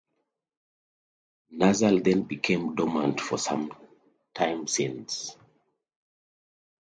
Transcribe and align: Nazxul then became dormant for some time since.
Nazxul 1.53 2.01
then 2.03 2.23
became 2.23 2.73
dormant 2.73 3.21
for 3.21 3.37
some 3.37 3.71
time 4.33 4.65
since. 4.65 5.37